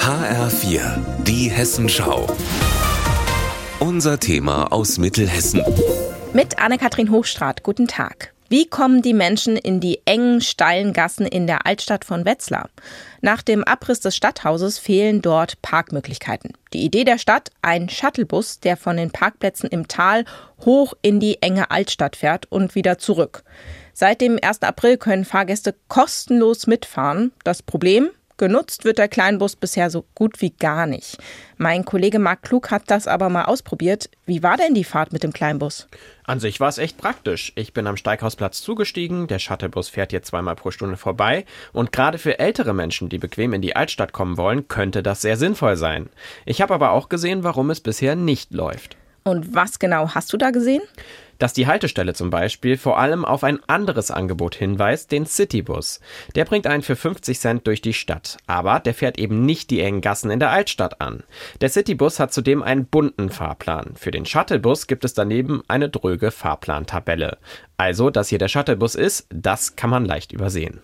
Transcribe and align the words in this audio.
HR4, 0.00 0.98
die 1.22 1.48
Hessenschau. 1.48 2.26
Unser 3.78 4.18
Thema 4.18 4.72
aus 4.72 4.98
Mittelhessen. 4.98 5.62
Mit 6.32 6.58
Anne-Kathrin 6.58 7.12
Hochstrat, 7.12 7.62
guten 7.62 7.86
Tag. 7.86 8.32
Wie 8.48 8.66
kommen 8.66 9.02
die 9.02 9.14
Menschen 9.14 9.56
in 9.56 9.78
die 9.78 10.00
engen, 10.06 10.40
steilen 10.40 10.92
Gassen 10.92 11.26
in 11.26 11.46
der 11.46 11.66
Altstadt 11.66 12.04
von 12.04 12.24
Wetzlar? 12.24 12.70
Nach 13.20 13.42
dem 13.42 13.62
Abriss 13.62 14.00
des 14.00 14.16
Stadthauses 14.16 14.78
fehlen 14.78 15.22
dort 15.22 15.60
Parkmöglichkeiten. 15.62 16.54
Die 16.72 16.82
Idee 16.82 17.04
der 17.04 17.18
Stadt, 17.18 17.50
ein 17.62 17.88
Shuttlebus, 17.88 18.58
der 18.60 18.76
von 18.76 18.96
den 18.96 19.10
Parkplätzen 19.10 19.68
im 19.68 19.86
Tal 19.86 20.24
hoch 20.64 20.94
in 21.02 21.20
die 21.20 21.42
enge 21.42 21.70
Altstadt 21.70 22.16
fährt 22.16 22.50
und 22.50 22.74
wieder 22.74 22.98
zurück. 22.98 23.44
Seit 24.00 24.20
dem 24.20 24.38
1. 24.40 24.62
April 24.62 24.96
können 24.96 25.24
Fahrgäste 25.24 25.74
kostenlos 25.88 26.68
mitfahren. 26.68 27.32
Das 27.42 27.64
Problem, 27.64 28.10
Genutzt 28.36 28.84
wird 28.84 28.98
der 28.98 29.08
Kleinbus 29.08 29.56
bisher 29.56 29.90
so 29.90 30.04
gut 30.14 30.40
wie 30.40 30.50
gar 30.50 30.86
nicht. 30.86 31.18
Mein 31.56 31.84
Kollege 31.84 32.20
Marc 32.20 32.42
Klug 32.42 32.70
hat 32.70 32.84
das 32.86 33.08
aber 33.08 33.28
mal 33.28 33.46
ausprobiert. 33.46 34.10
Wie 34.26 34.44
war 34.44 34.56
denn 34.56 34.74
die 34.74 34.84
Fahrt 34.84 35.12
mit 35.12 35.24
dem 35.24 35.32
Kleinbus? 35.32 35.88
An 36.22 36.38
sich 36.38 36.60
war 36.60 36.68
es 36.68 36.78
echt 36.78 36.98
praktisch. 36.98 37.52
Ich 37.56 37.72
bin 37.72 37.88
am 37.88 37.96
Steighausplatz 37.96 38.62
zugestiegen, 38.62 39.26
der 39.26 39.40
Shuttlebus 39.40 39.88
fährt 39.88 40.12
hier 40.12 40.22
zweimal 40.22 40.54
pro 40.54 40.70
Stunde 40.70 40.96
vorbei 40.96 41.44
und 41.72 41.90
gerade 41.90 42.18
für 42.18 42.38
ältere 42.38 42.74
Menschen, 42.74 43.08
die 43.08 43.18
bequem 43.18 43.52
in 43.54 43.62
die 43.62 43.74
Altstadt 43.74 44.12
kommen 44.12 44.36
wollen, 44.36 44.68
könnte 44.68 45.02
das 45.02 45.20
sehr 45.20 45.36
sinnvoll 45.36 45.74
sein. 45.74 46.08
Ich 46.46 46.62
habe 46.62 46.74
aber 46.74 46.92
auch 46.92 47.08
gesehen, 47.08 47.42
warum 47.42 47.70
es 47.70 47.80
bisher 47.80 48.14
nicht 48.14 48.54
läuft. 48.54 48.97
Und 49.24 49.54
was 49.54 49.78
genau 49.78 50.14
hast 50.14 50.32
du 50.32 50.36
da 50.36 50.50
gesehen? 50.50 50.82
dass 51.38 51.52
die 51.52 51.66
Haltestelle 51.66 52.14
zum 52.14 52.30
Beispiel 52.30 52.76
vor 52.76 52.98
allem 52.98 53.24
auf 53.24 53.44
ein 53.44 53.60
anderes 53.66 54.10
Angebot 54.10 54.54
hinweist, 54.54 55.12
den 55.12 55.26
Citybus. 55.26 56.00
Der 56.34 56.44
bringt 56.44 56.66
einen 56.66 56.82
für 56.82 56.96
50 56.96 57.38
Cent 57.38 57.66
durch 57.66 57.80
die 57.80 57.92
Stadt, 57.92 58.38
aber 58.46 58.80
der 58.80 58.94
fährt 58.94 59.18
eben 59.18 59.46
nicht 59.46 59.70
die 59.70 59.80
engen 59.80 60.00
Gassen 60.00 60.30
in 60.30 60.40
der 60.40 60.50
Altstadt 60.50 61.00
an. 61.00 61.22
Der 61.60 61.68
Citybus 61.68 62.20
hat 62.20 62.32
zudem 62.32 62.62
einen 62.62 62.86
bunten 62.86 63.30
Fahrplan. 63.30 63.94
Für 63.96 64.10
den 64.10 64.26
Shuttlebus 64.26 64.86
gibt 64.86 65.04
es 65.04 65.14
daneben 65.14 65.62
eine 65.68 65.88
dröge 65.88 66.30
Fahrplantabelle. 66.30 67.38
Also, 67.76 68.10
dass 68.10 68.28
hier 68.28 68.38
der 68.38 68.48
Shuttlebus 68.48 68.94
ist, 68.94 69.26
das 69.30 69.76
kann 69.76 69.90
man 69.90 70.04
leicht 70.04 70.32
übersehen. 70.32 70.80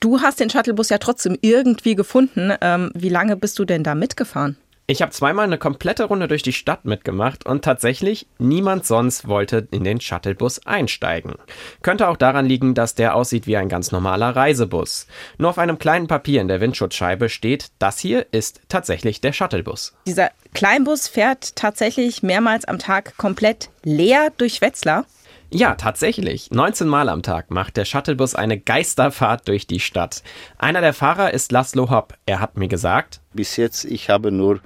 Du 0.00 0.20
hast 0.20 0.38
den 0.38 0.50
Shuttlebus 0.50 0.90
ja 0.90 0.98
trotzdem 0.98 1.38
irgendwie 1.40 1.94
gefunden. 1.94 2.52
Ähm, 2.60 2.90
wie 2.94 3.08
lange 3.08 3.36
bist 3.36 3.58
du 3.58 3.64
denn 3.64 3.82
da 3.82 3.94
mitgefahren? 3.94 4.56
Ich 4.86 5.00
habe 5.00 5.12
zweimal 5.12 5.46
eine 5.46 5.56
komplette 5.56 6.04
Runde 6.04 6.28
durch 6.28 6.42
die 6.42 6.52
Stadt 6.52 6.84
mitgemacht 6.84 7.46
und 7.46 7.64
tatsächlich 7.64 8.26
niemand 8.36 8.84
sonst 8.84 9.26
wollte 9.26 9.66
in 9.70 9.82
den 9.82 9.98
Shuttlebus 9.98 10.66
einsteigen. 10.66 11.36
Könnte 11.80 12.06
auch 12.06 12.18
daran 12.18 12.44
liegen, 12.44 12.74
dass 12.74 12.94
der 12.94 13.14
aussieht 13.14 13.46
wie 13.46 13.56
ein 13.56 13.70
ganz 13.70 13.92
normaler 13.92 14.36
Reisebus. 14.36 15.06
Nur 15.38 15.48
auf 15.48 15.58
einem 15.58 15.78
kleinen 15.78 16.06
Papier 16.06 16.42
in 16.42 16.48
der 16.48 16.60
Windschutzscheibe 16.60 17.30
steht, 17.30 17.68
das 17.78 17.98
hier 17.98 18.26
ist 18.30 18.60
tatsächlich 18.68 19.22
der 19.22 19.32
Shuttlebus. 19.32 19.94
Dieser 20.06 20.32
Kleinbus 20.52 21.08
fährt 21.08 21.56
tatsächlich 21.56 22.22
mehrmals 22.22 22.66
am 22.66 22.78
Tag 22.78 23.16
komplett 23.16 23.70
leer 23.84 24.32
durch 24.36 24.60
Wetzlar. 24.60 25.06
Ja, 25.54 25.76
tatsächlich. 25.76 26.50
19 26.50 26.88
Mal 26.88 27.08
am 27.08 27.22
Tag 27.22 27.52
macht 27.52 27.76
der 27.76 27.84
Shuttlebus 27.84 28.34
eine 28.34 28.58
Geisterfahrt 28.58 29.46
durch 29.46 29.68
die 29.68 29.78
Stadt. 29.78 30.24
Einer 30.58 30.80
der 30.80 30.92
Fahrer 30.92 31.32
ist 31.32 31.52
Laszlo 31.52 31.90
Hopp. 31.90 32.14
Er 32.26 32.40
hat 32.40 32.56
mir 32.56 32.66
gesagt, 32.66 33.20
bis 33.34 33.56
jetzt 33.56 33.84
ich 33.84 34.10
habe 34.10 34.32
nur 34.32 34.58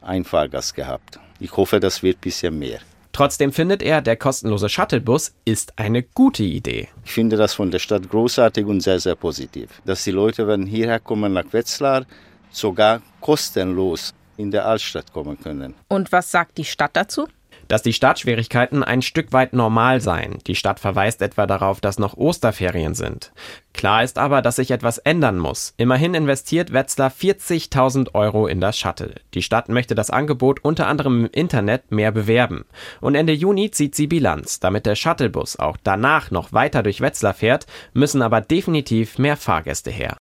ein 0.00 0.22
Fahrgast 0.22 0.76
gehabt. 0.76 1.18
Ich 1.40 1.56
hoffe, 1.56 1.80
das 1.80 2.04
wird 2.04 2.18
ein 2.18 2.20
bisschen 2.20 2.56
mehr. 2.56 2.78
Trotzdem 3.10 3.52
findet 3.52 3.82
er, 3.82 4.00
der 4.00 4.14
kostenlose 4.14 4.68
Shuttlebus 4.68 5.34
ist 5.44 5.72
eine 5.74 6.04
gute 6.04 6.44
Idee. 6.44 6.86
Ich 7.04 7.10
finde 7.10 7.36
das 7.36 7.54
von 7.54 7.72
der 7.72 7.80
Stadt 7.80 8.08
großartig 8.08 8.64
und 8.64 8.80
sehr, 8.80 9.00
sehr 9.00 9.16
positiv. 9.16 9.82
Dass 9.86 10.04
die 10.04 10.12
Leute, 10.12 10.46
wenn 10.46 10.66
hierher 10.66 11.00
kommen 11.00 11.32
nach 11.32 11.52
Wetzlar, 11.52 12.06
sogar 12.52 13.02
kostenlos 13.20 14.14
in 14.36 14.52
der 14.52 14.66
Altstadt 14.66 15.12
kommen 15.12 15.36
können. 15.40 15.74
Und 15.88 16.12
was 16.12 16.30
sagt 16.30 16.58
die 16.58 16.64
Stadt 16.64 16.92
dazu? 16.94 17.26
Dass 17.68 17.82
die 17.82 17.92
Startschwierigkeiten 17.92 18.82
ein 18.82 19.02
Stück 19.02 19.32
weit 19.32 19.52
normal 19.52 20.00
seien. 20.00 20.38
Die 20.46 20.54
Stadt 20.54 20.80
verweist 20.80 21.22
etwa 21.22 21.46
darauf, 21.46 21.80
dass 21.80 21.98
noch 21.98 22.16
Osterferien 22.16 22.94
sind. 22.94 23.32
Klar 23.72 24.02
ist 24.02 24.18
aber, 24.18 24.42
dass 24.42 24.56
sich 24.56 24.72
etwas 24.72 24.98
ändern 24.98 25.38
muss. 25.38 25.74
Immerhin 25.76 26.14
investiert 26.14 26.72
Wetzlar 26.72 27.10
40.000 27.10 28.14
Euro 28.14 28.46
in 28.48 28.60
das 28.60 28.76
Shuttle. 28.76 29.14
Die 29.34 29.42
Stadt 29.42 29.68
möchte 29.68 29.94
das 29.94 30.10
Angebot 30.10 30.64
unter 30.64 30.88
anderem 30.88 31.26
im 31.26 31.30
Internet 31.30 31.92
mehr 31.92 32.10
bewerben. 32.10 32.64
Und 33.00 33.14
Ende 33.14 33.32
Juni 33.32 33.70
zieht 33.70 33.94
sie 33.94 34.08
Bilanz. 34.08 34.58
Damit 34.58 34.86
der 34.86 34.96
Shuttlebus 34.96 35.58
auch 35.58 35.76
danach 35.82 36.30
noch 36.30 36.52
weiter 36.52 36.82
durch 36.82 37.00
Wetzlar 37.00 37.34
fährt, 37.34 37.66
müssen 37.92 38.22
aber 38.22 38.40
definitiv 38.40 39.18
mehr 39.18 39.36
Fahrgäste 39.36 39.90
her. 39.90 40.16